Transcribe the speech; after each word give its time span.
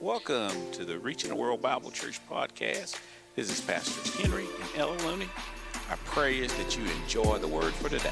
Welcome 0.00 0.70
to 0.72 0.86
the 0.86 0.98
Reaching 0.98 1.28
the 1.28 1.36
World 1.36 1.60
Bible 1.60 1.90
Church 1.90 2.20
podcast. 2.26 2.98
This 3.36 3.50
is 3.50 3.60
Pastor 3.60 4.22
Henry 4.22 4.46
and 4.46 4.70
Ella 4.74 4.96
Looney. 5.06 5.28
Our 5.90 5.98
prayer 6.06 6.42
is 6.42 6.54
that 6.54 6.74
you 6.74 6.84
enjoy 7.02 7.36
the 7.36 7.46
word 7.46 7.74
for 7.74 7.90
today. 7.90 8.08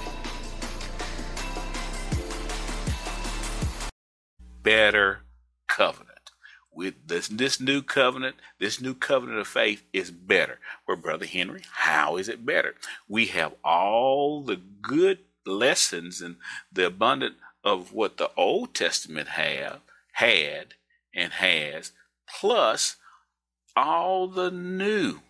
Better 4.63 5.21
covenant. 5.67 6.33
With 6.71 6.95
this, 7.07 7.29
this 7.29 7.59
new 7.59 7.81
covenant, 7.81 8.37
this 8.59 8.83
new 8.83 8.93
covenant 8.93 9.39
of 9.39 9.49
faith 9.49 9.83
is 9.95 10.11
better. 10.11 10.59
Well, 10.87 10.99
Brother 10.99 11.25
Henry, 11.25 11.63
how 11.73 12.19
is 12.19 12.29
it 12.29 12.45
better? 12.45 12.75
We 13.09 13.29
have 13.29 13.55
all 13.65 14.43
the 14.43 14.61
good 14.83 15.21
lessons 15.47 16.21
and 16.21 16.37
the 16.71 16.85
abundant 16.85 17.37
of 17.65 17.95
what 17.95 18.19
the 18.19 18.31
Old 18.37 18.75
Testament 18.75 19.29
have 19.29 19.81
had 20.13 20.75
and 21.19 21.35
has, 21.35 21.93
plus 22.29 22.97
all 23.77 24.27
the 24.29 24.51
new 24.51 25.21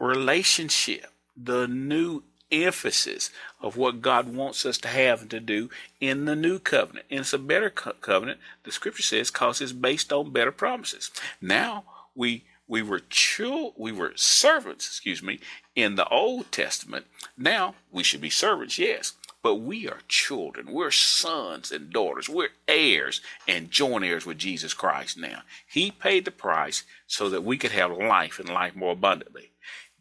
relationship, 0.00 1.06
the 1.36 1.68
new 1.68 2.22
emphasis 2.50 3.30
of 3.60 3.76
what 3.76 4.02
God 4.02 4.34
wants 4.34 4.66
us 4.66 4.78
to 4.78 4.88
have 4.88 5.22
and 5.22 5.30
to 5.30 5.40
do 5.40 5.70
in 6.00 6.24
the 6.24 6.34
new 6.34 6.58
covenant. 6.58 7.06
And 7.10 7.20
it's 7.20 7.32
a 7.32 7.38
better 7.38 7.70
co- 7.70 7.92
covenant, 8.00 8.40
the 8.64 8.72
scripture 8.72 9.02
says, 9.02 9.30
because 9.30 9.60
it's 9.60 9.72
based 9.72 10.12
on 10.12 10.32
better 10.32 10.52
promises. 10.52 11.10
Now 11.40 11.84
we 12.14 12.44
we 12.66 12.82
were 12.82 13.00
chil- 13.10 13.74
we 13.76 13.90
were 13.90 14.12
servants, 14.14 14.86
excuse 14.86 15.22
me, 15.22 15.40
in 15.74 15.96
the 15.96 16.08
Old 16.08 16.52
Testament. 16.52 17.06
Now 17.36 17.74
we 17.90 18.02
should 18.02 18.20
be 18.20 18.30
servants, 18.30 18.78
yes, 18.78 19.14
but 19.42 19.56
we 19.56 19.88
are 19.88 20.00
children. 20.08 20.72
We're 20.72 20.90
sons 20.90 21.72
and 21.72 21.92
daughters. 21.92 22.28
We're 22.28 22.50
heirs 22.68 23.20
and 23.48 23.70
joint 23.70 24.04
heirs 24.04 24.26
with 24.26 24.38
Jesus 24.38 24.74
Christ 24.74 25.16
now. 25.16 25.42
He 25.66 25.90
paid 25.90 26.24
the 26.24 26.30
price 26.30 26.84
so 27.06 27.28
that 27.30 27.44
we 27.44 27.56
could 27.56 27.72
have 27.72 27.90
life 27.96 28.38
and 28.38 28.48
life 28.48 28.76
more 28.76 28.92
abundantly. 28.92 29.52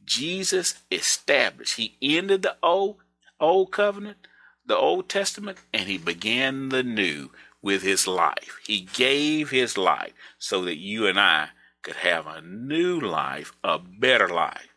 Jesus 0.06 0.76
established, 0.92 1.78
he 1.78 1.96
ended 2.02 2.42
the 2.42 2.58
old, 2.64 2.98
old 3.40 3.72
covenant, 3.72 4.18
the 4.66 4.78
Old 4.78 5.08
Testament, 5.08 5.60
and 5.74 5.88
he 5.88 5.98
began 5.98 6.70
the 6.70 6.84
new 6.84 7.30
with 7.62 7.84
his 7.84 8.08
life. 8.08 8.60
He 8.66 8.82
gave 8.82 9.50
his 9.52 9.78
life 9.78 10.14
so 10.38 10.64
that 10.64 10.78
you 10.78 11.08
and 11.08 11.20
I 11.20 11.50
could 11.82 11.98
have 11.98 12.28
a 12.28 12.42
new 12.42 13.00
life, 13.00 13.54
a 13.64 13.80
better 13.80 14.28
life. 14.28 14.69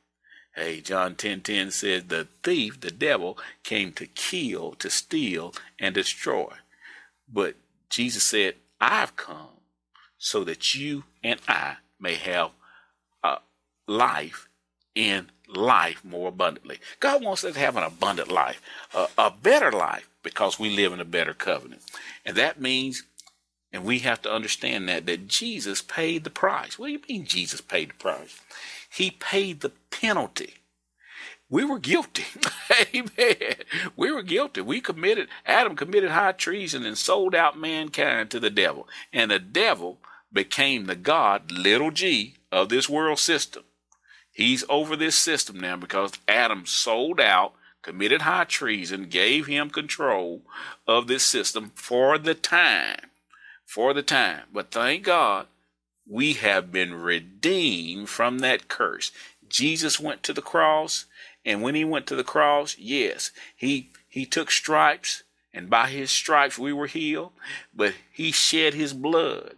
Hey, 0.55 0.81
John 0.81 1.17
10 1.17 1.43
10 1.43 1.71
says, 1.71 2.05
The 2.05 2.29
thief, 2.43 2.81
the 2.81 2.91
devil, 2.91 3.39
came 3.65 3.93
to 3.93 4.07
kill, 4.07 4.73
to 4.75 4.91
steal, 4.91 5.55
and 5.79 5.95
destroy. 5.95 6.53
But 7.33 7.57
Jesus 7.91 8.25
said, 8.25 8.57
I've 8.81 9.17
come 9.17 9.49
so 10.19 10.45
that 10.45 10.75
you 10.75 11.05
and 11.25 11.41
I 11.49 11.77
may 12.01 12.17
have 12.17 12.51
life 13.89 14.49
in 14.95 15.31
life 15.49 16.05
more 16.05 16.29
abundantly. 16.29 16.79
God 17.01 17.23
wants 17.25 17.45
us 17.45 17.55
to 17.55 17.61
have 17.61 17.77
an 17.77 17.85
abundant 17.85 18.31
life, 18.31 18.61
a 19.19 19.31
better 19.31 19.73
life, 19.73 20.09
because 20.23 20.59
we 20.59 20.71
live 20.71 20.93
in 20.93 21.01
a 21.01 21.05
better 21.05 21.35
covenant. 21.35 21.83
And 22.25 22.37
that 22.37 22.61
means 22.61 23.05
and 23.73 23.85
we 23.85 24.01
have 24.01 24.23
to 24.23 24.33
understand 24.33 24.89
that 24.89 25.07
that 25.07 25.29
Jesus 25.29 25.83
paid 25.83 26.25
the 26.25 26.31
price. 26.31 26.79
What 26.79 26.89
do 26.89 26.93
you 26.93 27.01
mean 27.09 27.27
Jesus 27.27 27.61
paid 27.61 27.91
the 27.91 27.95
price? 27.95 28.41
He 28.93 29.11
paid 29.11 29.61
the 29.61 29.73
penalty. 29.91 30.55
We 31.49 31.65
were 31.65 31.79
guilty. 31.79 32.25
Amen. 32.95 33.55
We 33.97 34.13
were 34.13 34.23
guilty. 34.23 34.61
We 34.61 34.81
committed, 34.81 35.29
Adam 35.47 35.77
committed 35.77 36.11
high 36.11 36.33
treason 36.33 36.85
and 36.85 36.97
sold 36.97 37.35
out 37.35 37.59
mankind 37.59 38.31
to 38.31 38.41
the 38.41 38.51
devil. 38.51 38.89
And 39.13 39.31
the 39.31 39.39
devil 39.39 39.99
became 40.33 40.87
the 40.87 40.95
God, 40.95 41.51
little 41.51 41.91
g, 41.91 42.37
of 42.51 42.69
this 42.69 42.89
world 42.89 43.19
system. 43.19 43.65
He's 44.33 44.65
over 44.69 44.97
this 44.97 45.17
system 45.17 45.61
now 45.61 45.77
because 45.77 46.13
Adam 46.29 46.65
sold 46.67 47.21
out, 47.21 47.53
committed 47.83 48.23
high 48.23 48.45
treason, 48.45 49.09
gave 49.09 49.47
him 49.47 49.71
control 49.71 50.43
of 50.87 51.07
this 51.07 51.23
system 51.23 51.73
for 51.75 52.19
the 52.19 52.35
time. 52.35 53.11
For 53.67 53.95
the 53.95 54.03
time. 54.03 54.45
But 54.53 54.71
thank 54.71 55.05
God 55.05 55.47
we 56.07 56.35
have 56.35 56.73
been 56.73 56.95
redeemed 56.95 58.09
from 58.09 58.41
that 58.41 58.69
curse. 58.69 59.13
Jesus 59.49 60.01
went 60.01 60.23
to 60.25 60.33
the 60.33 60.43
cross, 60.43 61.07
and 61.45 61.63
when 61.63 61.75
he 61.75 61.85
went 61.85 62.07
to 62.07 62.17
the 62.17 62.25
cross, 62.25 62.77
yes, 62.79 63.31
he 63.57 63.91
he 64.09 64.27
took 64.27 64.51
stripes, 64.51 65.23
and 65.53 65.71
by 65.71 65.89
his 65.89 66.11
stripes 66.11 66.59
we 66.59 66.73
were 66.73 66.87
healed, 66.87 67.33
but 67.75 67.95
he 68.13 68.33
shed 68.33 68.75
his 68.75 68.93
blood, 68.93 69.57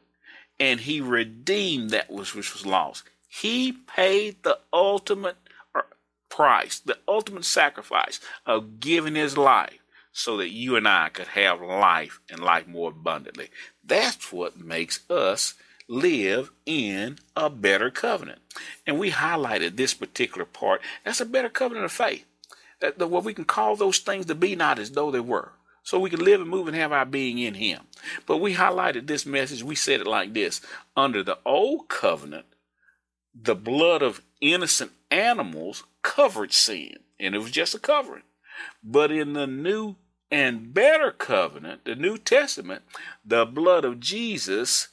and 0.60 0.80
he 0.80 1.00
redeemed 1.00 1.90
that 1.90 2.10
which 2.10 2.34
was 2.34 2.66
lost. 2.66 3.04
He 3.28 3.72
paid 3.72 4.42
the 4.42 4.58
ultimate 4.72 5.36
uh, 5.74 5.82
price, 6.28 6.78
the 6.78 6.98
ultimate 7.08 7.44
sacrifice 7.44 8.20
of 8.46 8.78
giving 8.80 9.16
his 9.16 9.36
life 9.36 9.78
so 10.12 10.36
that 10.36 10.50
you 10.50 10.76
and 10.76 10.86
I 10.86 11.08
could 11.08 11.26
have 11.28 11.60
life 11.60 12.20
and 12.30 12.38
life 12.38 12.68
more 12.68 12.90
abundantly. 12.90 13.50
That's 13.84 14.32
what 14.32 14.56
makes 14.56 15.00
us 15.10 15.54
live 15.88 16.50
in 16.66 17.18
a 17.36 17.50
better 17.50 17.90
covenant. 17.90 18.40
And 18.86 18.98
we 18.98 19.10
highlighted 19.10 19.76
this 19.76 19.94
particular 19.94 20.44
part. 20.44 20.80
That's 21.04 21.20
a 21.20 21.26
better 21.26 21.48
covenant 21.48 21.84
of 21.84 21.92
faith. 21.92 22.24
Uh, 22.50 22.54
that, 22.80 22.98
that 22.98 23.08
what 23.08 23.24
we 23.24 23.34
can 23.34 23.44
call 23.44 23.76
those 23.76 23.98
things 23.98 24.26
to 24.26 24.34
be 24.34 24.54
not 24.56 24.78
as 24.78 24.92
though 24.92 25.10
they 25.10 25.20
were. 25.20 25.52
So 25.82 25.98
we 25.98 26.10
can 26.10 26.24
live 26.24 26.40
and 26.40 26.48
move 26.48 26.66
and 26.66 26.76
have 26.76 26.92
our 26.92 27.04
being 27.04 27.38
in 27.38 27.54
Him. 27.54 27.80
But 28.26 28.38
we 28.38 28.54
highlighted 28.54 29.06
this 29.06 29.26
message. 29.26 29.62
We 29.62 29.74
said 29.74 30.00
it 30.00 30.06
like 30.06 30.32
this 30.32 30.60
Under 30.96 31.22
the 31.22 31.38
old 31.44 31.88
covenant, 31.88 32.46
the 33.34 33.54
blood 33.54 34.02
of 34.02 34.22
innocent 34.40 34.92
animals 35.10 35.84
covered 36.02 36.52
sin, 36.52 36.96
and 37.20 37.34
it 37.34 37.38
was 37.38 37.50
just 37.50 37.74
a 37.74 37.78
covering. 37.78 38.22
But 38.82 39.10
in 39.10 39.34
the 39.34 39.46
new 39.46 39.96
and 40.30 40.72
better 40.72 41.12
covenant, 41.12 41.84
the 41.84 41.94
New 41.94 42.16
Testament, 42.16 42.82
the 43.24 43.44
blood 43.44 43.84
of 43.84 44.00
Jesus 44.00 44.88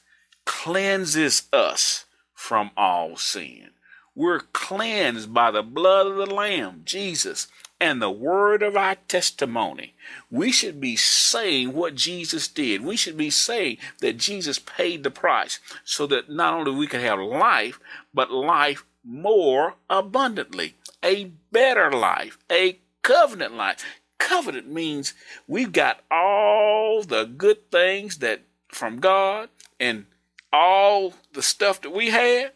cleanses 0.52 1.48
us 1.50 2.04
from 2.34 2.70
all 2.76 3.16
sin. 3.16 3.70
We're 4.14 4.40
cleansed 4.40 5.32
by 5.32 5.50
the 5.50 5.62
blood 5.62 6.06
of 6.06 6.16
the 6.16 6.26
Lamb, 6.26 6.82
Jesus, 6.84 7.48
and 7.80 8.00
the 8.00 8.10
word 8.10 8.62
of 8.62 8.76
our 8.76 8.96
testimony. 9.08 9.94
We 10.30 10.52
should 10.52 10.78
be 10.78 10.94
saying 10.94 11.72
what 11.72 11.94
Jesus 11.94 12.48
did. 12.48 12.84
We 12.84 12.96
should 12.96 13.16
be 13.16 13.30
saying 13.30 13.78
that 14.00 14.18
Jesus 14.18 14.58
paid 14.58 15.02
the 15.02 15.10
price 15.10 15.58
so 15.84 16.06
that 16.08 16.28
not 16.28 16.52
only 16.52 16.72
we 16.72 16.86
can 16.86 17.00
have 17.00 17.18
life, 17.18 17.80
but 18.12 18.30
life 18.30 18.84
more 19.02 19.76
abundantly, 19.88 20.74
a 21.02 21.32
better 21.50 21.90
life, 21.90 22.36
a 22.50 22.78
covenant 23.00 23.54
life. 23.54 23.82
Covenant 24.18 24.70
means 24.70 25.14
we've 25.48 25.72
got 25.72 26.00
all 26.10 27.02
the 27.02 27.24
good 27.24 27.70
things 27.72 28.18
that 28.18 28.42
from 28.68 29.00
God 29.00 29.48
and 29.80 30.06
all 30.52 31.14
the 31.32 31.42
stuff 31.42 31.80
that 31.80 31.90
we 31.90 32.10
had, 32.10 32.52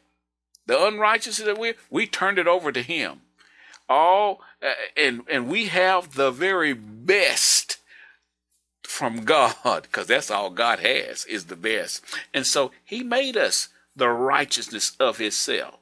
the 0.66 0.84
unrighteousness 0.84 1.46
that 1.46 1.58
we 1.58 1.74
we 1.90 2.06
turned 2.06 2.38
it 2.38 2.46
over 2.46 2.72
to 2.72 2.82
Him. 2.82 3.22
All 3.88 4.40
uh, 4.62 4.72
and 4.96 5.22
and 5.30 5.48
we 5.48 5.66
have 5.66 6.14
the 6.14 6.30
very 6.30 6.72
best 6.72 7.78
from 8.82 9.24
God 9.24 9.82
because 9.82 10.06
that's 10.06 10.30
all 10.30 10.50
God 10.50 10.80
has 10.80 11.24
is 11.26 11.46
the 11.46 11.56
best. 11.56 12.04
And 12.34 12.46
so 12.46 12.72
He 12.84 13.02
made 13.02 13.36
us 13.36 13.68
the 13.94 14.08
righteousness 14.08 14.96
of 15.00 15.18
Himself, 15.18 15.78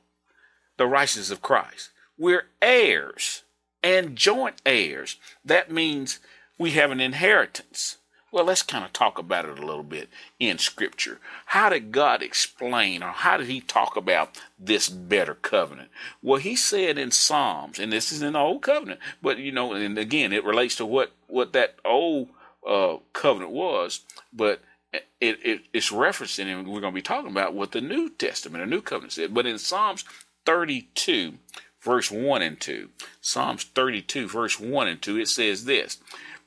the 0.76 0.86
righteousness 0.86 1.30
of 1.30 1.42
Christ. 1.42 1.90
We're 2.18 2.46
heirs 2.62 3.42
and 3.82 4.16
joint 4.16 4.60
heirs. 4.64 5.16
That 5.44 5.70
means 5.70 6.20
we 6.58 6.72
have 6.72 6.90
an 6.90 7.00
inheritance. 7.00 7.98
Well, 8.34 8.46
let's 8.46 8.64
kind 8.64 8.84
of 8.84 8.92
talk 8.92 9.16
about 9.16 9.44
it 9.44 9.60
a 9.60 9.64
little 9.64 9.84
bit 9.84 10.08
in 10.40 10.58
Scripture. 10.58 11.20
How 11.46 11.68
did 11.68 11.92
God 11.92 12.20
explain, 12.20 13.00
or 13.00 13.10
how 13.10 13.36
did 13.36 13.46
He 13.46 13.60
talk 13.60 13.94
about 13.94 14.36
this 14.58 14.88
better 14.88 15.34
covenant? 15.34 15.90
Well, 16.20 16.40
He 16.40 16.56
said 16.56 16.98
in 16.98 17.12
Psalms, 17.12 17.78
and 17.78 17.92
this 17.92 18.10
is 18.10 18.22
in 18.22 18.32
the 18.32 18.40
Old 18.40 18.62
Covenant, 18.62 18.98
but 19.22 19.38
you 19.38 19.52
know, 19.52 19.72
and 19.74 19.96
again, 19.96 20.32
it 20.32 20.42
relates 20.42 20.74
to 20.76 20.84
what 20.84 21.12
what 21.28 21.52
that 21.52 21.76
old 21.84 22.30
uh, 22.68 22.96
covenant 23.12 23.52
was, 23.52 24.00
but 24.32 24.62
it, 24.92 25.04
it, 25.20 25.60
it's 25.72 25.92
referencing, 25.92 26.46
and 26.46 26.66
we're 26.66 26.80
going 26.80 26.92
to 26.92 26.96
be 26.96 27.02
talking 27.02 27.30
about 27.30 27.54
what 27.54 27.70
the 27.70 27.80
New 27.80 28.10
Testament, 28.10 28.64
the 28.64 28.68
New 28.68 28.82
Covenant 28.82 29.12
said. 29.12 29.32
But 29.32 29.46
in 29.46 29.58
Psalms 29.58 30.04
32, 30.44 31.34
verse 31.80 32.10
1 32.10 32.42
and 32.42 32.60
2, 32.60 32.88
Psalms 33.20 33.62
32, 33.62 34.26
verse 34.28 34.58
1 34.58 34.88
and 34.88 35.00
2, 35.00 35.20
it 35.20 35.28
says 35.28 35.66
this 35.66 35.98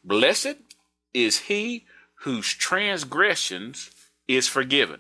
Blessed 0.04 0.67
is 1.26 1.40
he 1.40 1.86
whose 2.22 2.54
transgressions 2.54 3.90
is 4.28 4.48
forgiven, 4.48 5.00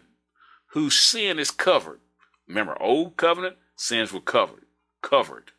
whose 0.68 0.98
sin 0.98 1.38
is 1.38 1.52
covered. 1.52 2.00
Remember, 2.48 2.82
old 2.82 3.18
covenant 3.18 3.58
sins 3.76 4.12
were 4.12 4.22
covered, 4.22 4.66
covered. 5.04 5.52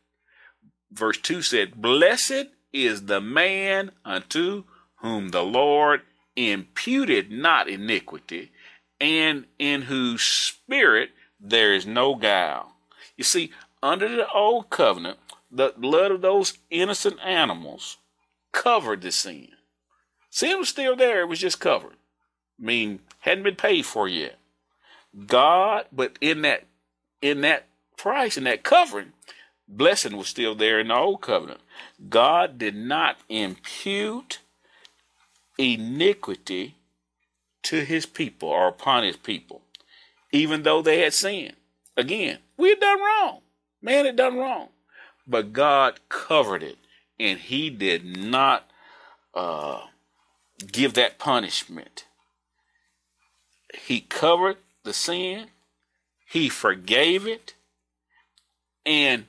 Verse 0.91 1.19
2 1.19 1.43
said, 1.43 1.81
Blessed 1.81 2.47
is 2.73 3.07
the 3.07 3.21
man 3.21 3.93
unto 4.05 4.65
whom 4.97 5.29
the 5.29 5.45
Lord 5.45 6.03
imputed 6.35 7.31
not 7.31 7.69
iniquity, 7.69 8.51
and 9.01 9.45
in 9.61 9.83
whose 9.83 10.23
spirit 10.23 11.11
there 11.39 11.73
is 11.73 11.87
no 11.87 12.17
guile. 12.17 12.73
You 13.17 13.23
see, 13.23 13.53
under 13.81 14.09
the 14.09 14.29
old 14.33 14.71
covenant, 14.71 15.19
the 15.53 15.73
blood 15.77 16.11
of 16.11 16.21
those 16.21 16.59
innocent 16.69 17.19
animals 17.25 17.99
covered 18.53 19.03
the 19.03 19.13
sin. 19.13 19.51
Sin 20.31 20.59
was 20.59 20.69
still 20.69 20.97
there, 20.97 21.21
it 21.23 21.29
was 21.29 21.41
just 21.41 21.61
covered. 21.61 21.97
I 22.61 22.65
mean, 22.65 23.01
hadn't 23.21 23.45
been 23.45 23.57
paid 23.57 23.87
for 23.87 24.09
yet. 24.09 24.39
God, 25.27 25.87
but 25.93 26.19
in 26.21 26.43
that 26.43 26.65
in 27.21 27.41
that 27.41 27.67
price, 27.97 28.37
in 28.37 28.45
that 28.45 28.63
covering, 28.63 29.13
blessing 29.67 30.17
was 30.17 30.29
still 30.29 30.55
there 30.55 30.79
in 30.79 30.89
the 30.89 30.97
old 30.97 31.21
covenant. 31.21 31.61
God 32.09 32.59
did 32.59 32.77
not 32.77 33.19
impute 33.29 34.41
iniquity 35.59 36.77
to 37.65 37.85
his 37.85 38.07
people 38.07 38.49
or 38.49 38.69
upon 38.69 39.03
his 39.05 39.17
people, 39.17 39.63
even 40.33 40.63
though 40.63 40.81
they 40.81 41.01
had 41.01 41.13
sinned. 41.13 41.57
Again, 41.97 42.39
we 42.57 42.71
had 42.71 42.81
done 42.81 43.01
wrong. 43.01 43.41
Man 43.83 44.07
had 44.07 44.17
done 44.17 44.37
wrong. 44.37 44.69
But 45.27 45.53
God 45.53 46.01
covered 46.09 46.63
it, 46.63 46.79
and 47.19 47.39
he 47.39 47.69
did 47.69 48.05
not 48.05 48.71
uh, 49.35 49.83
give 50.67 50.95
that 50.95 51.19
punishment. 51.19 52.05
He 53.75 54.01
covered 54.01 54.57
the 54.85 54.93
sin, 54.93 55.49
he 56.27 56.49
forgave 56.49 57.27
it, 57.27 57.55
and 58.85 59.27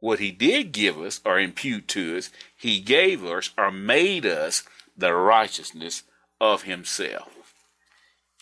what 0.00 0.18
he 0.18 0.30
did 0.30 0.72
give 0.72 0.98
us 0.98 1.20
or 1.24 1.38
impute 1.38 1.86
to 1.88 2.16
us, 2.16 2.30
he 2.56 2.80
gave 2.80 3.24
us 3.24 3.50
or 3.56 3.70
made 3.70 4.26
us 4.26 4.64
the 4.96 5.14
righteousness 5.14 6.02
of 6.40 6.62
himself. 6.62 7.54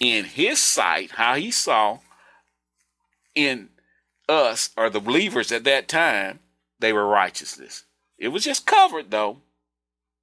In 0.01 0.25
his 0.25 0.63
sight, 0.63 1.13
how 1.13 1.35
he 1.35 1.51
saw 1.51 1.99
in 3.35 3.69
us 4.29 4.71
or 4.77 4.89
the 4.89 5.01
believers 5.01 5.53
at 5.53 5.65
that 5.65 5.89
time, 5.89 6.39
they 6.79 6.93
were 6.93 7.07
righteousness. 7.07 7.85
It 8.19 8.29
was 8.29 8.45
just 8.45 8.65
covered 8.65 9.11
though. 9.11 9.39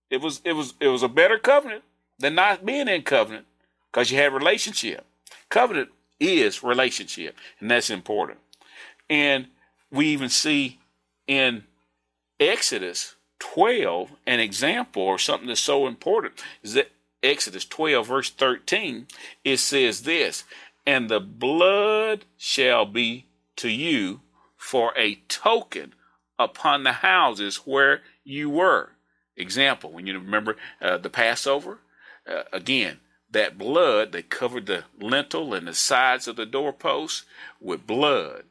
It 0.10 0.22
was 0.22 0.42
it 0.44 0.54
was 0.54 0.74
it 0.80 0.88
was 0.88 1.04
a 1.04 1.08
better 1.08 1.38
covenant 1.38 1.84
than 2.20 2.36
not 2.36 2.66
being 2.66 2.88
in 2.88 3.04
covenant 3.04 3.46
because 3.92 4.12
you 4.12 4.18
have 4.18 4.34
relationship. 4.34 5.06
Covenant 5.50 5.90
is 6.20 6.64
relationship, 6.64 7.36
and 7.60 7.70
that's 7.70 7.90
important. 7.90 8.40
And 9.10 9.48
we 9.92 10.08
even 10.08 10.30
see 10.30 10.80
in 11.28 11.64
Exodus 12.40 13.16
12 13.40 14.12
an 14.26 14.40
example 14.40 15.04
or 15.04 15.20
something 15.20 15.48
that's 15.48 15.60
so 15.60 15.88
important 15.88 16.34
is 16.64 16.74
that 16.74 16.92
Exodus 17.24 17.66
12, 17.66 18.08
verse 18.08 18.30
13, 18.30 19.08
it 19.44 19.58
says 19.58 20.04
this, 20.04 20.44
and 20.86 21.10
the 21.10 21.20
blood 21.20 22.26
shall 22.38 22.86
be 22.86 23.26
to 23.58 23.70
you 23.70 24.22
for 24.56 24.94
a 24.96 25.16
token 25.28 25.94
upon 26.40 26.84
the 26.84 26.94
houses 26.94 27.58
where 27.58 28.02
you 28.24 28.50
were. 28.50 28.92
Example, 29.36 29.92
when 29.92 30.08
you 30.08 30.14
remember 30.14 30.56
uh, 30.82 30.98
the 30.98 31.10
Passover, 31.10 31.80
uh, 32.28 32.44
again, 32.52 33.00
that 33.32 33.58
blood, 33.58 34.12
they 34.12 34.22
covered 34.22 34.66
the 34.66 34.86
lintel 35.00 35.54
and 35.54 35.68
the 35.68 35.74
sides 35.74 36.28
of 36.28 36.36
the 36.36 36.46
doorposts 36.46 37.26
with 37.60 37.88
blood. 37.88 38.44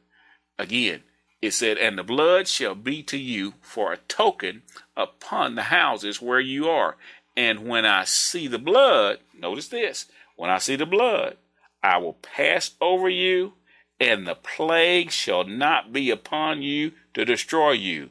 Again, 0.59 1.03
it 1.41 1.51
said, 1.51 1.77
And 1.77 1.97
the 1.97 2.03
blood 2.03 2.47
shall 2.47 2.75
be 2.75 3.03
to 3.03 3.17
you 3.17 3.53
for 3.61 3.93
a 3.93 3.97
token 3.97 4.63
upon 4.95 5.55
the 5.55 5.63
houses 5.63 6.21
where 6.21 6.39
you 6.39 6.67
are. 6.69 6.95
And 7.35 7.67
when 7.67 7.85
I 7.85 8.03
see 8.05 8.47
the 8.47 8.59
blood, 8.59 9.19
notice 9.37 9.67
this 9.67 10.07
when 10.35 10.49
I 10.49 10.57
see 10.57 10.75
the 10.75 10.85
blood, 10.85 11.37
I 11.83 11.97
will 11.97 12.13
pass 12.13 12.71
over 12.81 13.09
you, 13.09 13.53
and 13.99 14.25
the 14.27 14.35
plague 14.35 15.11
shall 15.11 15.43
not 15.43 15.93
be 15.93 16.09
upon 16.09 16.61
you 16.61 16.93
to 17.13 17.25
destroy 17.25 17.71
you. 17.71 18.09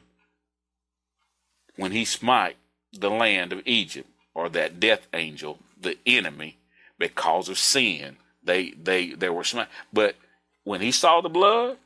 When 1.75 1.91
he 1.91 2.05
smite 2.05 2.57
the 2.91 3.09
land 3.09 3.53
of 3.53 3.61
Egypt, 3.65 4.09
or 4.37 4.49
that 4.49 4.79
death 4.79 5.07
angel, 5.15 5.57
the 5.81 5.97
enemy, 6.05 6.59
because 6.99 7.49
of 7.49 7.57
sin, 7.57 8.17
they 8.43 8.69
they 8.69 9.09
they 9.09 9.29
were 9.29 9.43
smite. 9.43 9.67
But 9.91 10.15
when 10.63 10.79
he 10.79 10.91
saw 10.91 11.21
the 11.21 11.27
blood, 11.27 11.77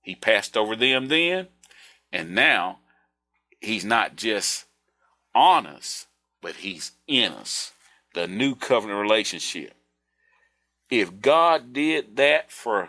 he 0.00 0.14
passed 0.14 0.56
over 0.56 0.74
them 0.74 1.08
then, 1.08 1.48
and 2.10 2.34
now 2.34 2.78
he's 3.60 3.84
not 3.84 4.16
just 4.16 4.64
on 5.34 5.66
us, 5.66 6.06
but 6.40 6.54
he's 6.56 6.92
in 7.06 7.32
us. 7.32 7.72
The 8.14 8.26
new 8.26 8.54
covenant 8.54 9.00
relationship. 9.00 9.74
If 10.88 11.20
God 11.20 11.74
did 11.74 12.16
that 12.16 12.50
for 12.50 12.88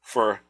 for 0.00 0.42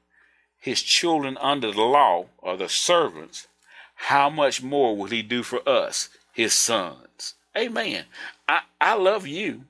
his 0.59 0.83
children 0.83 1.39
under 1.41 1.73
the 1.73 1.81
law 1.81 2.27
or 2.37 2.59
the 2.59 2.69
servants, 2.69 3.49
how 3.95 4.29
much 4.29 4.63
more 4.63 4.95
will 4.95 5.07
he 5.07 5.23
do 5.23 5.43
for 5.43 5.67
us, 5.67 6.11
his 6.33 6.53
sons? 6.53 7.35
Amen. 7.57 8.05
I, 8.49 8.61
I 8.81 8.95
love 8.95 9.27
you, 9.27 9.65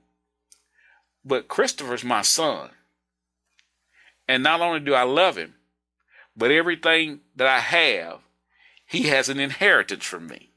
but 1.25 1.49
Christopher's 1.49 2.05
my 2.05 2.23
son. 2.23 2.71
And 4.29 4.43
not 4.43 4.61
only 4.61 4.81
do 4.81 4.95
I 4.95 5.03
love 5.03 5.37
him, 5.37 5.55
but 6.37 6.51
everything 6.51 7.21
that 7.37 7.47
I 7.47 7.59
have, 7.59 8.21
he 8.87 9.05
has 9.09 9.29
an 9.29 9.41
inheritance 9.41 10.05
from 10.05 10.27
me. 10.27 10.51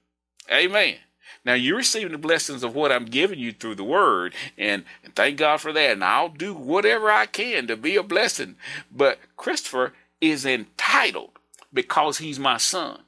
Amen. 0.51 0.97
Now 1.45 1.53
you're 1.55 1.77
receiving 1.77 2.11
the 2.11 2.17
blessings 2.17 2.63
of 2.63 2.75
what 2.75 2.91
I'm 2.91 3.05
giving 3.05 3.39
you 3.39 3.51
through 3.51 3.75
the 3.75 3.83
word, 3.83 4.33
and, 4.57 4.85
and 5.03 5.15
thank 5.15 5.37
God 5.37 5.59
for 5.59 5.73
that. 5.73 5.91
And 5.91 6.03
I'll 6.03 6.29
do 6.29 6.53
whatever 6.53 7.11
I 7.11 7.25
can 7.25 7.67
to 7.67 7.75
be 7.75 7.95
a 7.95 8.03
blessing. 8.03 8.55
But 8.91 9.19
Christopher 9.35 9.93
is 10.21 10.45
entitled 10.45 11.31
because 11.73 12.19
he's 12.19 12.39
my 12.39 12.57
son. 12.57 13.01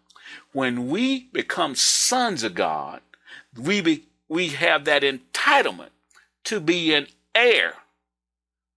When 0.51 0.88
we 0.88 1.30
become 1.31 1.75
sons 1.75 2.44
of 2.44 2.56
God, 2.56 3.01
we 3.57 3.81
be, 3.81 4.04
we 4.27 4.50
have 4.50 4.86
that 4.86 5.04
entitlement 5.04 5.89
to 6.45 6.60
be 6.60 6.94
an 6.94 7.07
heir 7.33 7.74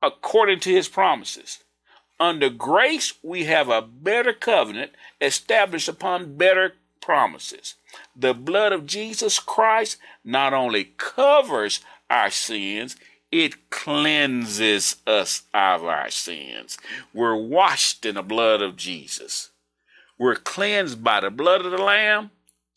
according 0.03 0.61
to 0.61 0.71
his 0.71 0.89
promises. 0.89 1.65
Under 2.21 2.51
grace, 2.51 3.15
we 3.23 3.45
have 3.45 3.69
a 3.69 3.83
better 3.83 4.33
covenant 4.33 4.93
established 5.21 5.89
upon 5.89 6.37
better 6.37 6.75
promises. 7.01 7.75
The 8.17 8.35
blood 8.35 8.73
of 8.73 8.87
Jesus 8.87 9.39
Christ 9.39 9.99
not 10.25 10.53
only 10.53 10.93
covers 10.97 11.81
our 12.11 12.31
sins, 12.31 12.97
it 13.31 13.71
cleanses 13.71 14.97
us 15.07 15.43
of 15.55 15.85
our 15.85 16.11
sins. 16.11 16.79
We're 17.13 17.37
washed 17.37 18.05
in 18.05 18.15
the 18.17 18.23
blood 18.23 18.63
of 18.63 18.77
Jesus. 18.77 19.51
We're 20.19 20.37
cleansed 20.37 21.03
by 21.03 21.21
the 21.21 21.31
blood 21.31 21.65
of 21.65 21.71
the 21.71 21.79
Lamb 21.79 22.31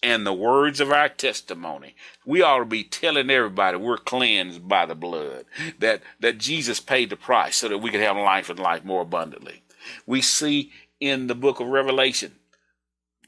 and 0.03 0.25
the 0.25 0.33
words 0.33 0.79
of 0.79 0.91
our 0.91 1.09
testimony. 1.09 1.95
We 2.25 2.41
ought 2.41 2.59
to 2.59 2.65
be 2.65 2.83
telling 2.83 3.29
everybody 3.29 3.77
we're 3.77 3.97
cleansed 3.97 4.67
by 4.67 4.85
the 4.85 4.95
blood, 4.95 5.45
that, 5.79 6.01
that 6.19 6.37
Jesus 6.37 6.79
paid 6.79 7.09
the 7.09 7.15
price 7.15 7.57
so 7.57 7.67
that 7.67 7.79
we 7.79 7.89
could 7.89 8.01
have 8.01 8.17
life 8.17 8.49
and 8.49 8.59
life 8.59 8.83
more 8.83 9.01
abundantly. 9.01 9.63
We 10.05 10.21
see 10.21 10.71
in 10.99 11.27
the 11.27 11.35
book 11.35 11.59
of 11.59 11.67
Revelation, 11.67 12.33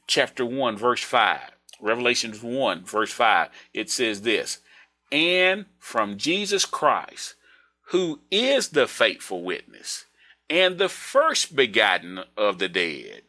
chapter 0.06 0.46
1, 0.46 0.76
verse 0.76 1.02
5, 1.02 1.40
Revelation 1.80 2.32
1, 2.32 2.84
verse 2.84 3.12
5, 3.12 3.48
it 3.72 3.90
says 3.90 4.22
this 4.22 4.60
and 5.14 5.66
from 5.78 6.18
Jesus 6.18 6.64
Christ, 6.64 7.34
who 7.88 8.20
is 8.32 8.70
the 8.70 8.88
faithful 8.88 9.44
witness 9.44 10.06
and 10.50 10.76
the 10.76 10.88
first 10.88 11.54
begotten 11.54 12.20
of 12.36 12.58
the 12.58 12.68
dead 12.68 13.22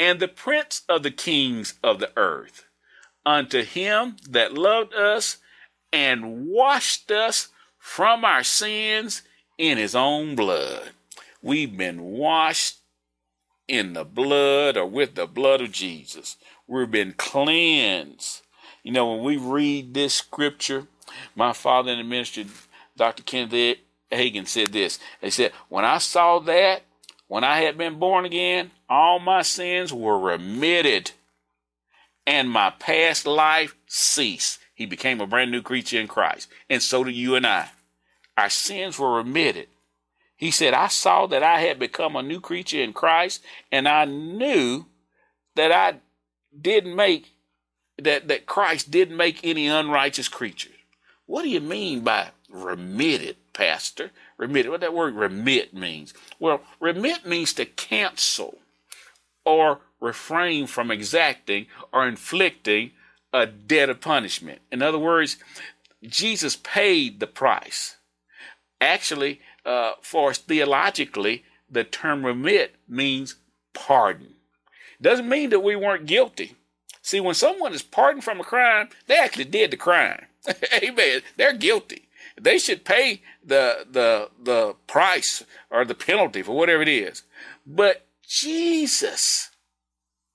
and 0.00 0.18
the 0.18 0.28
prince 0.28 0.82
of 0.88 1.04
the 1.04 1.12
kings 1.12 1.74
of 1.84 2.00
the 2.00 2.10
earth, 2.16 2.64
unto 3.24 3.62
him 3.62 4.16
that 4.28 4.54
loved 4.54 4.94
us 4.94 5.36
and 5.92 6.46
washed 6.46 7.12
us 7.12 7.48
from 7.78 8.24
our 8.24 8.42
sins 8.42 9.22
in 9.58 9.78
his 9.78 9.94
own 9.94 10.34
blood. 10.34 10.90
We've 11.42 11.76
been 11.76 12.02
washed 12.02 12.78
in 13.68 13.92
the 13.92 14.04
blood 14.04 14.76
or 14.76 14.86
with 14.86 15.14
the 15.14 15.26
blood 15.26 15.60
of 15.60 15.70
Jesus. 15.70 16.36
We've 16.66 16.90
been 16.90 17.12
cleansed 17.12 18.42
you 18.82 18.92
know, 18.92 19.12
when 19.12 19.24
we 19.24 19.36
read 19.36 19.94
this 19.94 20.14
scripture, 20.14 20.86
my 21.34 21.52
father 21.52 21.92
in 21.92 21.98
the 21.98 22.04
ministry, 22.04 22.46
Dr. 22.96 23.22
Kenneth 23.22 23.78
Hagin, 24.10 24.46
said 24.46 24.68
this. 24.68 24.98
They 25.20 25.30
said, 25.30 25.52
When 25.68 25.84
I 25.84 25.98
saw 25.98 26.38
that, 26.40 26.82
when 27.30 27.44
I 27.44 27.60
had 27.60 27.78
been 27.78 28.00
born 28.00 28.24
again, 28.24 28.72
all 28.88 29.20
my 29.20 29.42
sins 29.42 29.92
were 29.92 30.18
remitted 30.18 31.12
and 32.26 32.50
my 32.50 32.70
past 32.70 33.24
life 33.24 33.76
ceased. 33.86 34.58
He 34.74 34.84
became 34.84 35.20
a 35.20 35.28
brand 35.28 35.52
new 35.52 35.62
creature 35.62 36.00
in 36.00 36.08
Christ. 36.08 36.48
And 36.68 36.82
so 36.82 37.04
do 37.04 37.10
you 37.12 37.36
and 37.36 37.46
I. 37.46 37.68
Our 38.36 38.50
sins 38.50 38.98
were 38.98 39.14
remitted. 39.14 39.68
He 40.36 40.50
said, 40.50 40.74
I 40.74 40.88
saw 40.88 41.28
that 41.28 41.44
I 41.44 41.60
had 41.60 41.78
become 41.78 42.16
a 42.16 42.22
new 42.24 42.40
creature 42.40 42.82
in 42.82 42.92
Christ, 42.92 43.44
and 43.70 43.86
I 43.86 44.06
knew 44.06 44.86
that 45.54 45.70
I 45.70 46.00
didn't 46.60 46.96
make 46.96 47.30
that, 47.96 48.26
that 48.26 48.46
Christ 48.46 48.90
didn't 48.90 49.16
make 49.16 49.38
any 49.44 49.68
unrighteous 49.68 50.26
creature. 50.26 50.70
What 51.26 51.42
do 51.44 51.48
you 51.48 51.60
mean 51.60 52.00
by 52.00 52.30
remitted? 52.48 53.36
Pastor? 53.52 54.10
Remit. 54.40 54.70
What 54.70 54.80
that 54.80 54.94
word 54.94 55.14
remit 55.14 55.74
means? 55.74 56.14
Well, 56.38 56.62
remit 56.80 57.26
means 57.26 57.52
to 57.54 57.66
cancel 57.66 58.56
or 59.44 59.80
refrain 60.00 60.66
from 60.66 60.90
exacting 60.90 61.66
or 61.92 62.08
inflicting 62.08 62.92
a 63.34 63.44
debt 63.44 63.90
of 63.90 64.00
punishment. 64.00 64.62
In 64.72 64.80
other 64.80 64.98
words, 64.98 65.36
Jesus 66.02 66.56
paid 66.56 67.20
the 67.20 67.26
price. 67.26 67.96
Actually, 68.80 69.42
uh, 69.66 69.92
for 70.00 70.30
us 70.30 70.38
theologically, 70.38 71.44
the 71.70 71.84
term 71.84 72.24
remit 72.24 72.76
means 72.88 73.34
pardon. 73.74 74.36
Doesn't 75.02 75.28
mean 75.28 75.50
that 75.50 75.60
we 75.60 75.76
weren't 75.76 76.06
guilty. 76.06 76.56
See, 77.02 77.20
when 77.20 77.34
someone 77.34 77.74
is 77.74 77.82
pardoned 77.82 78.24
from 78.24 78.40
a 78.40 78.44
crime, 78.44 78.88
they 79.06 79.18
actually 79.18 79.44
did 79.44 79.70
the 79.70 79.76
crime. 79.76 80.24
Amen. 80.82 81.20
They're 81.36 81.52
guilty. 81.52 82.08
They 82.42 82.58
should 82.58 82.84
pay 82.84 83.22
the 83.44 83.86
the 83.90 84.30
the 84.42 84.74
price 84.86 85.42
or 85.70 85.84
the 85.84 85.94
penalty 85.94 86.42
for 86.42 86.56
whatever 86.56 86.82
it 86.82 86.88
is. 86.88 87.22
But 87.66 88.06
Jesus 88.26 89.50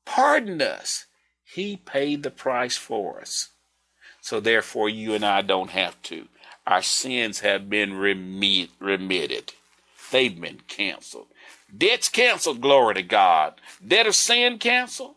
pardoned 0.06 0.62
us. 0.62 1.06
He 1.44 1.78
paid 1.78 2.24
the 2.24 2.32
price 2.32 2.78
for 2.78 3.20
us. 3.20 3.50
So 4.22 4.40
therefore 4.40 4.90
you 4.90 5.14
and 5.14 5.26
I 5.26 5.42
don't 5.42 5.72
have 5.72 6.02
to. 6.04 6.28
Our 6.68 6.82
sins 6.82 7.42
have 7.42 7.70
been 7.70 7.94
remit, 7.94 8.72
remitted. 8.80 9.54
They've 10.12 10.40
been 10.40 10.62
canceled. 10.68 11.28
Debt's 11.76 12.10
canceled, 12.10 12.62
glory 12.62 12.96
to 12.96 13.04
God. 13.04 13.56
Debt 13.86 14.08
of 14.08 14.16
sin 14.16 14.58
canceled. 14.58 15.16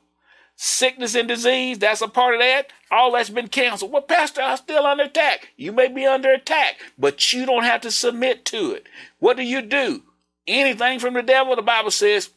Sickness 0.60 1.14
and 1.14 1.28
disease, 1.28 1.78
that's 1.78 2.00
a 2.00 2.08
part 2.08 2.34
of 2.34 2.40
that. 2.40 2.72
All 2.90 3.12
that's 3.12 3.30
been 3.30 3.46
canceled. 3.46 3.92
Well, 3.92 4.02
Pastor, 4.02 4.42
I'm 4.42 4.56
still 4.56 4.84
under 4.84 5.04
attack. 5.04 5.50
You 5.56 5.70
may 5.70 5.86
be 5.86 6.04
under 6.04 6.32
attack, 6.32 6.78
but 6.98 7.32
you 7.32 7.46
don't 7.46 7.62
have 7.62 7.80
to 7.82 7.92
submit 7.92 8.44
to 8.46 8.72
it. 8.72 8.88
What 9.20 9.36
do 9.36 9.44
you 9.44 9.62
do? 9.62 10.02
Anything 10.48 10.98
from 10.98 11.14
the 11.14 11.22
devil, 11.22 11.54
the 11.54 11.62
Bible 11.62 11.92
says, 11.92 12.30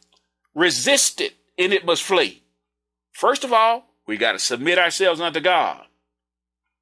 resist 0.54 1.20
it 1.20 1.34
and 1.58 1.72
it 1.72 1.84
must 1.84 2.04
flee. 2.04 2.44
First 3.10 3.42
of 3.42 3.52
all, 3.52 3.86
we 4.06 4.16
got 4.16 4.32
to 4.32 4.38
submit 4.38 4.78
ourselves 4.78 5.20
unto 5.20 5.40
God. 5.40 5.84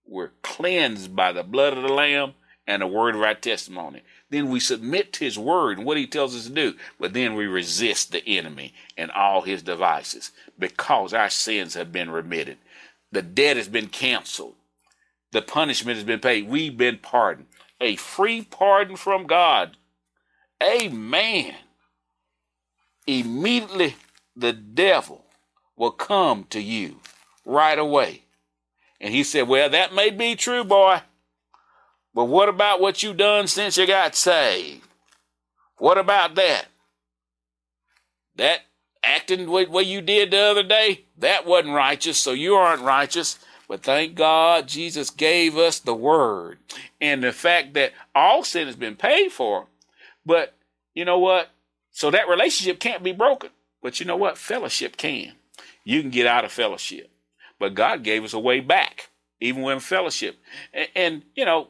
We're 0.04 0.32
cleansed 0.42 1.16
by 1.16 1.32
the 1.32 1.42
blood 1.42 1.72
of 1.74 1.82
the 1.82 1.92
Lamb 1.92 2.34
and 2.66 2.82
the 2.82 2.86
word 2.86 3.14
of 3.14 3.22
our 3.22 3.34
testimony. 3.34 4.02
Then 4.30 4.48
we 4.48 4.60
submit 4.60 5.12
to 5.14 5.24
his 5.24 5.38
word 5.38 5.78
and 5.78 5.86
what 5.86 5.96
he 5.96 6.06
tells 6.06 6.36
us 6.36 6.46
to 6.46 6.50
do. 6.52 6.74
But 6.98 7.12
then 7.12 7.34
we 7.34 7.46
resist 7.46 8.12
the 8.12 8.26
enemy 8.26 8.72
and 8.96 9.10
all 9.10 9.42
his 9.42 9.62
devices 9.62 10.30
because 10.58 11.12
our 11.12 11.30
sins 11.30 11.74
have 11.74 11.92
been 11.92 12.10
remitted. 12.10 12.58
The 13.10 13.22
debt 13.22 13.56
has 13.56 13.68
been 13.68 13.88
canceled. 13.88 14.54
The 15.32 15.42
punishment 15.42 15.96
has 15.96 16.04
been 16.04 16.20
paid. 16.20 16.48
We've 16.48 16.76
been 16.76 16.98
pardoned. 16.98 17.48
A 17.80 17.96
free 17.96 18.42
pardon 18.42 18.96
from 18.96 19.26
God. 19.26 19.76
Amen. 20.62 21.54
Immediately 23.06 23.96
the 24.36 24.52
devil 24.52 25.24
will 25.76 25.90
come 25.90 26.44
to 26.50 26.60
you 26.60 26.96
right 27.44 27.78
away. 27.78 28.22
And 29.00 29.14
he 29.14 29.24
said, 29.24 29.48
Well, 29.48 29.70
that 29.70 29.94
may 29.94 30.10
be 30.10 30.36
true, 30.36 30.62
boy. 30.62 31.00
But 32.14 32.24
what 32.24 32.48
about 32.48 32.80
what 32.80 33.02
you 33.02 33.14
done 33.14 33.46
since 33.46 33.76
you 33.76 33.86
got 33.86 34.14
saved? 34.14 34.82
What 35.78 35.98
about 35.98 36.34
that? 36.34 36.66
That 38.36 38.60
acting 39.02 39.46
the 39.46 39.50
way 39.50 39.82
you 39.82 40.00
did 40.00 40.30
the 40.30 40.38
other 40.38 40.62
day, 40.62 41.04
that 41.18 41.46
wasn't 41.46 41.74
righteous, 41.74 42.18
so 42.18 42.32
you 42.32 42.54
aren't 42.54 42.82
righteous. 42.82 43.38
But 43.68 43.82
thank 43.82 44.16
God 44.16 44.66
Jesus 44.66 45.10
gave 45.10 45.56
us 45.56 45.78
the 45.78 45.94
word 45.94 46.58
and 47.00 47.22
the 47.22 47.32
fact 47.32 47.74
that 47.74 47.92
all 48.14 48.42
sin 48.42 48.66
has 48.66 48.76
been 48.76 48.96
paid 48.96 49.30
for. 49.30 49.66
But 50.26 50.54
you 50.94 51.04
know 51.04 51.18
what? 51.18 51.50
So 51.92 52.10
that 52.10 52.28
relationship 52.28 52.80
can't 52.80 53.02
be 53.02 53.12
broken. 53.12 53.50
But 53.82 54.00
you 54.00 54.06
know 54.06 54.16
what? 54.16 54.38
Fellowship 54.38 54.96
can. 54.96 55.34
You 55.84 56.00
can 56.00 56.10
get 56.10 56.26
out 56.26 56.44
of 56.44 56.52
fellowship. 56.52 57.10
But 57.58 57.74
God 57.74 58.02
gave 58.02 58.24
us 58.24 58.32
a 58.32 58.38
way 58.38 58.60
back, 58.60 59.10
even 59.40 59.62
when 59.62 59.80
fellowship. 59.80 60.36
And, 60.72 60.88
and 60.94 61.22
you 61.34 61.44
know, 61.44 61.68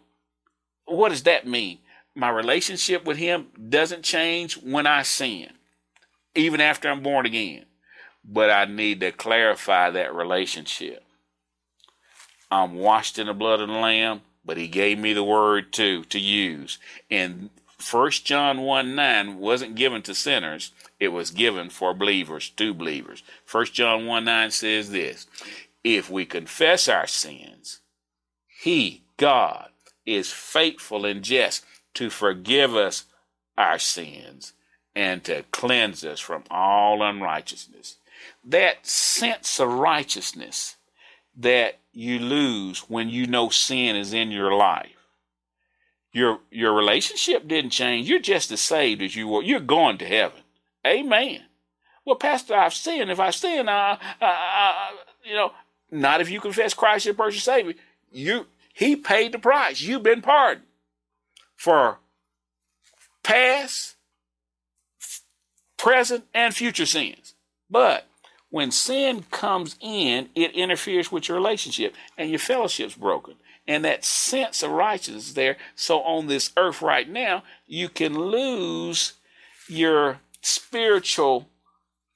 what 0.87 1.11
does 1.11 1.23
that 1.25 1.47
mean? 1.47 1.79
My 2.15 2.31
relationship 2.31 3.05
with 3.05 3.17
Him 3.17 3.49
doesn't 3.69 4.03
change 4.03 4.55
when 4.55 4.87
I 4.87 5.03
sin, 5.03 5.51
even 6.35 6.61
after 6.61 6.89
I'm 6.89 7.03
born 7.03 7.27
again. 7.27 7.67
But 8.25 8.51
I 8.51 8.67
need 8.67 9.01
to 9.01 9.13
clarify 9.13 9.91
that 9.91 10.15
relationship. 10.15 11.03
I'm 12.51 12.75
washed 12.75 13.19
in 13.19 13.29
the 13.29 13.35
blood 13.35 13.61
of 13.61 13.69
the 13.69 13.75
Lamb, 13.75 14.23
but 14.45 14.57
He 14.57 14.69
gave 14.69 14.99
me 14.99 15.13
the 15.13 15.25
word 15.25 15.73
too 15.73 16.05
to 16.05 16.19
use. 16.19 16.79
And 17.11 17.51
First 17.81 18.27
John 18.27 18.61
1 18.61 18.95
9 18.95 19.39
wasn't 19.39 19.75
given 19.75 20.03
to 20.03 20.15
sinners, 20.15 20.73
it 20.99 21.09
was 21.09 21.31
given 21.31 21.71
for 21.71 21.95
believers, 21.95 22.51
to 22.51 22.75
believers. 22.75 23.23
First 23.47 23.73
John 23.73 24.07
1 24.07 24.25
9 24.25 24.51
says 24.51 24.91
this 24.91 25.27
If 25.83 26.11
we 26.11 26.27
confess 26.27 26.89
our 26.89 27.07
sins, 27.07 27.81
He, 28.47 29.05
God, 29.17 29.70
is 30.17 30.33
faithful 30.33 31.05
and 31.05 31.23
just 31.23 31.65
to 31.95 32.11
forgive 32.11 32.75
us 32.77 33.05
our 33.57 33.79
sins 33.79 34.53
and 34.95 35.23
to 35.25 35.45
cleanse 35.51 36.05
us 36.05 36.21
from 36.21 36.45
all 36.51 37.03
unrighteousness. 37.03 37.97
That 38.45 38.87
sense 38.87 39.61
of 39.61 39.69
righteousness 39.69 40.77
that 41.37 41.79
you 41.93 42.19
lose 42.19 42.81
when 42.89 43.09
you 43.09 43.27
know 43.27 43.49
sin 43.49 43.97
is 43.97 44.13
in 44.13 44.31
your 44.31 44.53
life. 44.53 44.97
Your 46.13 46.41
your 46.51 46.73
relationship 46.73 47.47
didn't 47.47 47.71
change. 47.71 48.09
You're 48.09 48.19
just 48.19 48.51
as 48.51 48.61
saved 48.61 49.01
as 49.01 49.15
you 49.15 49.29
were. 49.29 49.43
You're 49.43 49.61
going 49.61 49.99
to 49.99 50.07
heaven. 50.07 50.43
Amen. 50.85 51.43
Well, 52.05 52.17
Pastor, 52.17 52.57
I've 52.57 52.75
sinned. 52.75 53.11
If 53.11 53.21
I 53.21 53.31
sin, 53.31 53.69
I, 53.69 53.93
uh, 54.21 54.25
uh, 54.25 54.75
you 55.25 55.35
know, 55.35 55.53
not 55.91 56.21
if 56.21 56.31
you 56.31 56.41
confess 56.41 56.75
Christ 56.75 57.05
your 57.05 57.15
personal 57.15 57.41
Savior. 57.41 57.75
You 58.11 58.47
he 58.73 58.97
paid 58.97 59.33
the 59.33 59.39
price. 59.39 59.81
You've 59.81 60.03
been 60.03 60.23
pardoned 60.23 60.67
for 61.57 61.99
past, 63.23 63.97
present, 65.77 66.25
and 66.35 66.55
future 66.55 66.87
sins. 66.87 67.35
But 67.69 68.07
when 68.51 68.71
sin 68.71 69.25
comes 69.31 69.77
in, 69.81 70.29
it 70.35 70.53
interferes 70.53 71.13
with 71.13 71.29
your 71.29 71.37
relationship 71.37 71.95
and 72.19 72.31
your 72.31 72.39
fellowship's 72.39 72.95
broken. 72.95 73.35
And 73.67 73.85
that 73.85 74.05
sense 74.05 74.63
of 74.63 74.73
righteousness 74.73 75.29
is 75.29 75.35
there. 75.35 75.57
So 75.77 76.01
on 76.01 76.27
this 76.27 76.51
earth 76.57 76.83
right 76.83 77.09
now, 77.09 77.45
you 77.67 77.89
can 77.89 78.15
lose 78.19 79.13
your 79.69 80.19
spiritual 80.43 81.49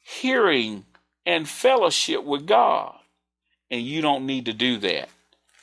hearing 0.01 0.85
and 1.25 1.49
fellowship 1.49 2.25
with 2.25 2.47
God. 2.47 2.97
And 3.71 3.83
you 3.83 4.03
don't 4.03 4.27
need 4.27 4.47
to 4.47 4.53
do 4.53 4.79
that. 4.79 5.09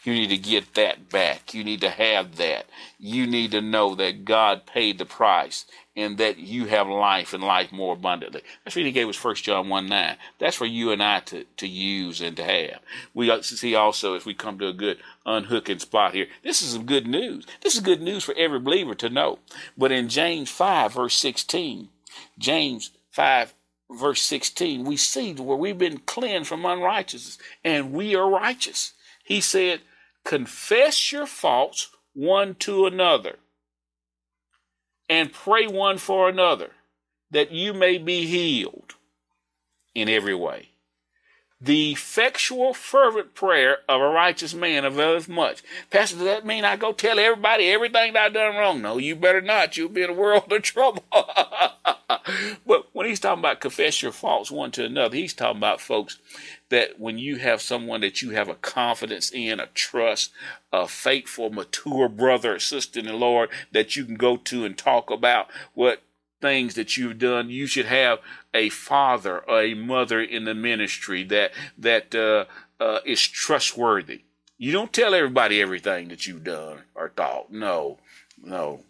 You 0.03 0.13
need 0.13 0.29
to 0.29 0.37
get 0.37 0.73
that 0.73 1.09
back. 1.09 1.53
You 1.53 1.63
need 1.63 1.81
to 1.81 1.89
have 1.89 2.37
that. 2.37 2.65
You 2.97 3.27
need 3.27 3.51
to 3.51 3.61
know 3.61 3.93
that 3.95 4.25
God 4.25 4.65
paid 4.65 4.97
the 4.97 5.05
price 5.05 5.65
and 5.95 6.17
that 6.17 6.39
you 6.39 6.65
have 6.65 6.87
life 6.87 7.33
and 7.33 7.43
life 7.43 7.71
more 7.71 7.93
abundantly. 7.93 8.41
That's 8.63 8.75
what 8.75 8.85
he 8.85 8.91
gave 8.91 9.07
us 9.07 9.15
First 9.15 9.43
John 9.43 9.69
1 9.69 9.87
9. 9.87 10.17
That's 10.39 10.55
for 10.55 10.65
you 10.65 10.91
and 10.91 11.03
I 11.03 11.19
to, 11.21 11.45
to 11.57 11.67
use 11.67 12.19
and 12.19 12.35
to 12.37 12.43
have. 12.43 12.79
We 13.13 13.41
see 13.43 13.75
also 13.75 14.15
if 14.15 14.25
we 14.25 14.33
come 14.33 14.57
to 14.59 14.67
a 14.67 14.73
good 14.73 14.97
unhooking 15.25 15.79
spot 15.79 16.15
here. 16.15 16.27
This 16.43 16.63
is 16.63 16.71
some 16.73 16.85
good 16.85 17.05
news. 17.05 17.45
This 17.61 17.75
is 17.75 17.81
good 17.81 18.01
news 18.01 18.23
for 18.23 18.33
every 18.35 18.59
believer 18.59 18.95
to 18.95 19.09
know. 19.09 19.37
But 19.77 19.91
in 19.91 20.09
James 20.09 20.49
5, 20.49 20.93
verse 20.93 21.15
16, 21.15 21.89
James 22.39 22.91
5, 23.11 23.53
verse 23.91 24.21
16, 24.23 24.83
we 24.83 24.97
see 24.97 25.33
where 25.33 25.57
we've 25.57 25.77
been 25.77 25.99
cleansed 25.99 26.49
from 26.49 26.65
unrighteousness 26.65 27.37
and 27.63 27.91
we 27.91 28.15
are 28.15 28.29
righteous. 28.29 28.93
He 29.23 29.41
said, 29.41 29.81
confess 30.25 31.11
your 31.11 31.25
faults 31.25 31.89
one 32.13 32.55
to 32.55 32.85
another 32.85 33.37
and 35.09 35.31
pray 35.33 35.67
one 35.67 35.97
for 35.97 36.29
another 36.29 36.71
that 37.31 37.51
you 37.51 37.73
may 37.73 37.97
be 37.97 38.25
healed 38.25 38.95
in 39.95 40.09
every 40.09 40.35
way. 40.35 40.69
The 41.63 41.91
effectual, 41.91 42.73
fervent 42.73 43.35
prayer 43.35 43.77
of 43.87 44.01
a 44.01 44.09
righteous 44.09 44.55
man 44.55 44.83
availeth 44.83 45.29
much. 45.29 45.61
Pastor, 45.91 46.15
does 46.15 46.25
that 46.25 46.45
mean 46.45 46.65
I 46.65 46.75
go 46.75 46.91
tell 46.91 47.19
everybody 47.19 47.69
everything 47.69 48.13
that 48.13 48.25
I've 48.25 48.33
done 48.33 48.55
wrong? 48.55 48.81
No, 48.81 48.97
you 48.97 49.15
better 49.15 49.41
not. 49.41 49.77
You'll 49.77 49.89
be 49.89 50.01
in 50.01 50.09
a 50.09 50.13
world 50.13 50.51
of 50.51 50.61
trouble. 50.63 51.03
but 52.65 52.87
when 52.93 53.05
he's 53.05 53.19
talking 53.19 53.39
about 53.39 53.59
confess 53.59 54.01
your 54.01 54.11
faults 54.11 54.49
one 54.49 54.71
to 54.71 54.85
another, 54.85 55.15
he's 55.15 55.35
talking 55.35 55.57
about 55.57 55.79
folks 55.79 56.17
that 56.69 56.99
when 56.99 57.19
you 57.19 57.35
have 57.35 57.61
someone 57.61 58.01
that 58.01 58.23
you 58.23 58.31
have 58.31 58.49
a 58.49 58.55
confidence 58.55 59.31
in, 59.31 59.59
a 59.59 59.67
trust, 59.67 60.31
a 60.73 60.87
faithful, 60.87 61.51
mature 61.51 62.09
brother 62.09 62.55
or 62.55 62.59
sister 62.59 62.99
in 62.99 63.05
the 63.05 63.13
Lord 63.13 63.49
that 63.71 63.95
you 63.95 64.05
can 64.05 64.15
go 64.15 64.37
to 64.37 64.65
and 64.65 64.75
talk 64.75 65.11
about 65.11 65.47
what 65.75 66.01
things 66.41 66.75
that 66.75 66.97
you've 66.97 67.19
done, 67.19 67.49
you 67.49 67.67
should 67.67 67.85
have 67.85 68.19
a 68.53 68.69
father 68.69 69.39
or 69.39 69.61
a 69.61 69.73
mother 69.73 70.21
in 70.21 70.45
the 70.45 70.53
ministry 70.55 71.23
that 71.25 71.51
that 71.77 72.13
uh, 72.15 72.45
uh, 72.83 72.99
is 73.05 73.21
trustworthy. 73.21 74.23
You 74.57 74.71
don't 74.71 74.93
tell 74.93 75.13
everybody 75.15 75.61
everything 75.61 76.09
that 76.09 76.27
you've 76.27 76.43
done 76.43 76.83
or 76.95 77.09
thought. 77.09 77.51
No, 77.51 77.99
no. 78.43 78.81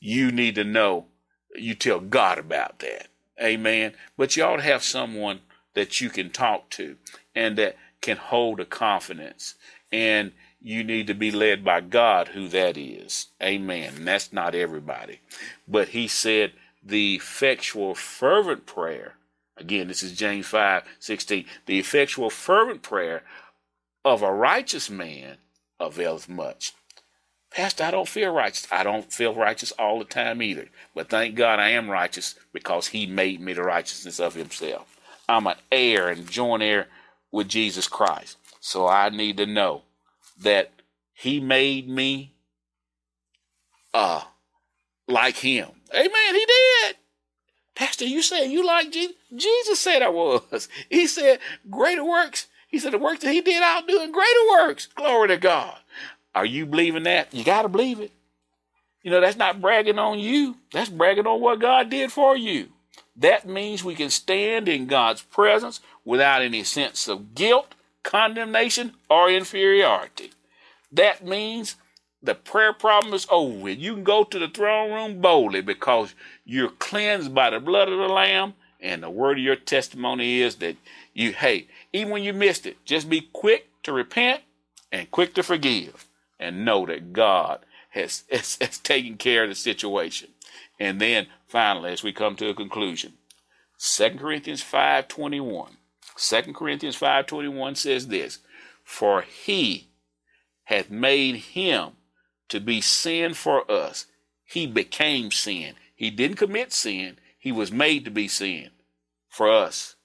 you 0.00 0.30
need 0.30 0.54
to 0.56 0.64
know, 0.64 1.06
you 1.54 1.74
tell 1.74 2.00
God 2.00 2.38
about 2.38 2.80
that. 2.80 3.08
Amen. 3.42 3.94
But 4.16 4.36
you 4.36 4.44
ought 4.44 4.56
to 4.56 4.62
have 4.62 4.82
someone 4.82 5.40
that 5.74 6.00
you 6.00 6.10
can 6.10 6.30
talk 6.30 6.70
to 6.70 6.96
and 7.34 7.56
that 7.58 7.76
can 8.00 8.16
hold 8.16 8.60
a 8.60 8.64
confidence. 8.64 9.54
And 9.90 10.32
you 10.60 10.84
need 10.84 11.06
to 11.06 11.14
be 11.14 11.30
led 11.30 11.64
by 11.64 11.80
God, 11.80 12.28
who 12.28 12.48
that 12.48 12.76
is. 12.76 13.28
Amen. 13.42 13.94
And 13.96 14.06
that's 14.08 14.32
not 14.32 14.54
everybody. 14.54 15.20
But 15.66 15.88
he 15.88 16.08
said, 16.08 16.52
the 16.84 17.16
effectual, 17.16 17.94
fervent 17.94 18.66
prayer. 18.66 19.14
Again, 19.56 19.88
this 19.88 20.02
is 20.02 20.12
James 20.12 20.46
5 20.46 20.84
16. 21.00 21.44
The 21.66 21.78
effectual, 21.78 22.30
fervent 22.30 22.82
prayer 22.82 23.22
of 24.04 24.22
a 24.22 24.32
righteous 24.32 24.90
man 24.90 25.38
avails 25.80 26.28
much. 26.28 26.72
Pastor, 27.50 27.84
I 27.84 27.92
don't 27.92 28.08
feel 28.08 28.32
righteous. 28.32 28.66
I 28.72 28.82
don't 28.82 29.12
feel 29.12 29.32
righteous 29.32 29.70
all 29.72 30.00
the 30.00 30.04
time 30.04 30.42
either. 30.42 30.68
But 30.94 31.08
thank 31.08 31.36
God 31.36 31.60
I 31.60 31.70
am 31.70 31.88
righteous 31.88 32.34
because 32.52 32.88
He 32.88 33.06
made 33.06 33.40
me 33.40 33.52
the 33.52 33.62
righteousness 33.62 34.18
of 34.18 34.34
Himself. 34.34 34.98
I'm 35.28 35.46
an 35.46 35.54
heir 35.70 36.08
and 36.08 36.28
joint 36.28 36.64
heir 36.64 36.88
with 37.30 37.48
Jesus 37.48 37.86
Christ. 37.86 38.38
So 38.60 38.88
I 38.88 39.08
need 39.10 39.36
to 39.36 39.46
know 39.46 39.82
that 40.42 40.72
He 41.12 41.38
made 41.38 41.88
me 41.88 42.34
uh 43.94 44.22
like 45.06 45.36
Him. 45.36 45.68
Amen. 45.94 46.34
He 46.34 46.46
did. 46.46 46.96
Pastor, 47.74 48.04
you 48.04 48.22
said 48.22 48.46
you 48.46 48.64
like 48.64 48.92
Jesus? 48.92 49.16
Jesus 49.34 49.80
said 49.80 50.02
I 50.02 50.08
was. 50.08 50.68
He 50.88 51.06
said, 51.06 51.40
greater 51.70 52.04
works. 52.04 52.46
He 52.68 52.78
said, 52.78 52.92
the 52.92 52.98
work 52.98 53.20
that 53.20 53.32
he 53.32 53.40
did, 53.40 53.62
I'll 53.62 53.86
do 53.86 54.00
in 54.02 54.12
greater 54.12 54.48
works. 54.50 54.86
Glory 54.86 55.28
to 55.28 55.36
God. 55.36 55.76
Are 56.34 56.46
you 56.46 56.66
believing 56.66 57.04
that? 57.04 57.32
You 57.32 57.44
got 57.44 57.62
to 57.62 57.68
believe 57.68 58.00
it. 58.00 58.12
You 59.02 59.10
know, 59.10 59.20
that's 59.20 59.36
not 59.36 59.60
bragging 59.60 59.98
on 59.98 60.18
you. 60.18 60.56
That's 60.72 60.88
bragging 60.88 61.26
on 61.26 61.40
what 61.40 61.60
God 61.60 61.90
did 61.90 62.10
for 62.10 62.36
you. 62.36 62.68
That 63.16 63.46
means 63.46 63.84
we 63.84 63.94
can 63.94 64.10
stand 64.10 64.68
in 64.68 64.86
God's 64.86 65.22
presence 65.22 65.80
without 66.04 66.42
any 66.42 66.64
sense 66.64 67.06
of 67.06 67.34
guilt, 67.34 67.74
condemnation, 68.02 68.94
or 69.08 69.30
inferiority. 69.30 70.32
That 70.90 71.24
means 71.24 71.76
the 72.24 72.34
prayer 72.34 72.72
problem 72.72 73.12
is 73.14 73.26
over 73.30 73.56
with. 73.56 73.78
You 73.78 73.94
can 73.94 74.04
go 74.04 74.24
to 74.24 74.38
the 74.38 74.48
throne 74.48 74.92
room 74.92 75.20
boldly 75.20 75.60
because 75.60 76.14
you're 76.44 76.70
cleansed 76.70 77.34
by 77.34 77.50
the 77.50 77.60
blood 77.60 77.88
of 77.88 77.98
the 77.98 78.08
Lamb, 78.08 78.54
and 78.80 79.02
the 79.02 79.10
word 79.10 79.38
of 79.38 79.44
your 79.44 79.56
testimony 79.56 80.40
is 80.40 80.56
that 80.56 80.76
you, 81.12 81.32
hey, 81.32 81.68
even 81.92 82.12
when 82.12 82.22
you 82.22 82.32
missed 82.32 82.66
it, 82.66 82.84
just 82.84 83.08
be 83.08 83.28
quick 83.32 83.68
to 83.82 83.92
repent 83.92 84.42
and 84.90 85.10
quick 85.10 85.34
to 85.34 85.42
forgive 85.42 86.06
and 86.40 86.64
know 86.64 86.86
that 86.86 87.12
God 87.12 87.60
has, 87.90 88.24
has, 88.30 88.56
has 88.60 88.78
taken 88.78 89.16
care 89.16 89.44
of 89.44 89.50
the 89.50 89.54
situation. 89.54 90.30
And 90.80 91.00
then 91.00 91.26
finally, 91.46 91.92
as 91.92 92.02
we 92.02 92.12
come 92.12 92.36
to 92.36 92.48
a 92.48 92.54
conclusion, 92.54 93.14
2 93.78 94.10
Corinthians 94.18 94.62
5.21. 94.62 95.70
2 96.16 96.52
Corinthians 96.52 96.98
5.21 96.98 97.76
says 97.76 98.08
this, 98.08 98.38
For 98.82 99.22
he 99.22 99.88
hath 100.64 100.90
made 100.90 101.36
him 101.36 101.92
to 102.48 102.60
be 102.60 102.80
sin 102.80 103.34
for 103.34 103.70
us. 103.70 104.06
He 104.44 104.66
became 104.66 105.30
sin. 105.30 105.74
He 105.94 106.10
didn't 106.10 106.36
commit 106.36 106.72
sin. 106.72 107.18
He 107.38 107.52
was 107.52 107.72
made 107.72 108.04
to 108.04 108.10
be 108.10 108.28
sin 108.28 108.70
for 109.28 109.50
us 109.50 109.96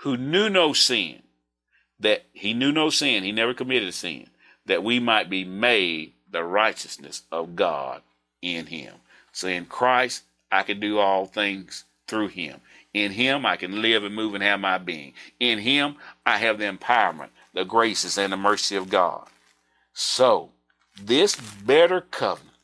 who 0.00 0.16
knew 0.16 0.48
no 0.48 0.72
sin, 0.72 1.22
that 1.98 2.24
he 2.32 2.54
knew 2.54 2.70
no 2.70 2.90
sin. 2.90 3.24
He 3.24 3.32
never 3.32 3.54
committed 3.54 3.92
sin 3.94 4.28
that 4.68 4.84
we 4.84 5.00
might 5.00 5.28
be 5.28 5.44
made 5.44 6.12
the 6.30 6.44
righteousness 6.44 7.22
of 7.32 7.56
God 7.56 8.02
in 8.42 8.66
him. 8.66 8.94
So 9.32 9.48
in 9.48 9.64
Christ, 9.64 10.22
I 10.52 10.62
can 10.62 10.78
do 10.78 10.98
all 10.98 11.26
things 11.26 11.84
through 12.06 12.28
him. 12.28 12.60
In 12.94 13.12
him, 13.12 13.44
I 13.44 13.56
can 13.56 13.82
live 13.82 14.04
and 14.04 14.14
move 14.14 14.34
and 14.34 14.42
have 14.42 14.60
my 14.60 14.78
being. 14.78 15.14
In 15.40 15.58
him, 15.58 15.96
I 16.24 16.38
have 16.38 16.58
the 16.58 16.64
empowerment, 16.64 17.30
the 17.54 17.64
graces, 17.64 18.18
and 18.18 18.32
the 18.32 18.36
mercy 18.36 18.76
of 18.76 18.88
God. 18.88 19.26
So, 19.92 20.50
this 20.98 21.36
better 21.36 22.00
covenant 22.00 22.56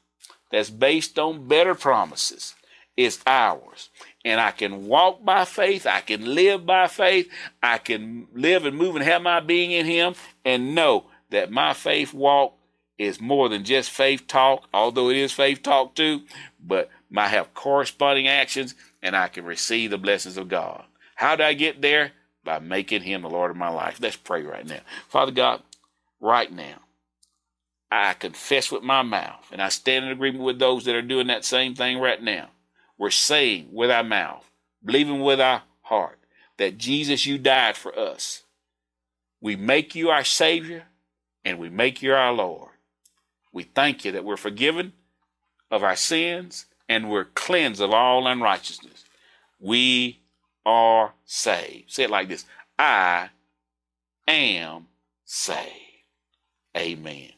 that's 0.50 0.70
based 0.70 1.18
on 1.18 1.48
better 1.48 1.74
promises 1.74 2.54
is 2.96 3.20
ours. 3.26 3.90
And 4.24 4.40
I 4.40 4.52
can 4.52 4.86
walk 4.86 5.24
by 5.24 5.44
faith. 5.44 5.86
I 5.86 6.00
can 6.00 6.34
live 6.34 6.64
by 6.64 6.86
faith. 6.86 7.28
I 7.62 7.78
can 7.78 8.28
live 8.32 8.64
and 8.64 8.76
move 8.76 8.96
and 8.96 9.04
have 9.04 9.22
my 9.22 9.40
being 9.40 9.72
in 9.72 9.86
Him 9.86 10.14
and 10.44 10.74
know 10.74 11.06
that 11.30 11.50
my 11.50 11.72
faith 11.74 12.14
walk 12.14 12.54
is 12.98 13.20
more 13.20 13.48
than 13.48 13.64
just 13.64 13.90
faith 13.90 14.26
talk, 14.26 14.68
although 14.72 15.10
it 15.10 15.16
is 15.16 15.32
faith 15.32 15.62
talk 15.62 15.94
too, 15.94 16.22
but 16.64 16.88
I 17.16 17.28
have 17.28 17.54
corresponding 17.54 18.28
actions 18.28 18.74
and 19.02 19.16
I 19.16 19.28
can 19.28 19.44
receive 19.44 19.90
the 19.90 19.98
blessings 19.98 20.36
of 20.36 20.48
God. 20.48 20.84
How 21.16 21.36
do 21.36 21.42
I 21.42 21.54
get 21.54 21.82
there? 21.82 22.12
By 22.44 22.58
making 22.58 23.02
Him 23.02 23.22
the 23.22 23.30
Lord 23.30 23.50
of 23.50 23.56
my 23.56 23.70
life. 23.70 23.98
Let's 24.00 24.16
pray 24.16 24.42
right 24.42 24.66
now. 24.66 24.80
Father 25.08 25.32
God, 25.32 25.62
right 26.20 26.52
now, 26.52 26.76
I 27.96 28.14
confess 28.14 28.72
with 28.72 28.82
my 28.82 29.02
mouth, 29.02 29.46
and 29.52 29.62
I 29.62 29.68
stand 29.68 30.04
in 30.04 30.10
agreement 30.10 30.42
with 30.42 30.58
those 30.58 30.84
that 30.84 30.96
are 30.96 31.02
doing 31.02 31.28
that 31.28 31.44
same 31.44 31.74
thing 31.76 31.98
right 31.98 32.20
now. 32.20 32.48
We're 32.98 33.10
saying 33.10 33.68
with 33.70 33.90
our 33.90 34.02
mouth, 34.02 34.50
believing 34.84 35.20
with 35.20 35.40
our 35.40 35.62
heart 35.82 36.18
that 36.56 36.76
Jesus, 36.76 37.24
you 37.24 37.38
died 37.38 37.76
for 37.76 37.96
us. 37.96 38.42
We 39.40 39.54
make 39.54 39.94
you 39.94 40.10
our 40.10 40.24
Savior 40.24 40.84
and 41.44 41.58
we 41.58 41.68
make 41.68 42.02
you 42.02 42.14
our 42.14 42.32
Lord. 42.32 42.70
We 43.52 43.62
thank 43.62 44.04
you 44.04 44.12
that 44.12 44.24
we're 44.24 44.36
forgiven 44.36 44.92
of 45.70 45.84
our 45.84 45.96
sins 45.96 46.66
and 46.88 47.10
we're 47.10 47.26
cleansed 47.26 47.80
of 47.80 47.92
all 47.92 48.26
unrighteousness. 48.26 49.04
We 49.60 50.20
are 50.66 51.14
saved. 51.24 51.92
Say 51.92 52.04
it 52.04 52.10
like 52.10 52.28
this 52.28 52.44
I 52.76 53.30
am 54.26 54.86
saved. 55.24 55.70
Amen. 56.76 57.30